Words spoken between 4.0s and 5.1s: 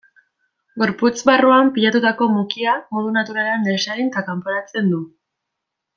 eta kanporatzen du.